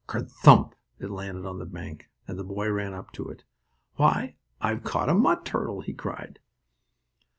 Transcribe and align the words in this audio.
"Ker 0.07 0.21
thump!" 0.21 0.73
it 0.99 1.11
landed 1.11 1.45
on 1.45 1.59
the 1.59 1.65
bank 1.67 2.09
and 2.27 2.39
the 2.39 2.43
boy 2.43 2.67
ran 2.71 2.91
up 2.95 3.11
to 3.11 3.29
it. 3.29 3.43
"Why, 3.97 4.35
I've 4.59 4.83
caught 4.83 5.09
a 5.09 5.13
mud 5.13 5.45
turtle!" 5.45 5.81
he 5.81 5.93
cried. 5.93 6.39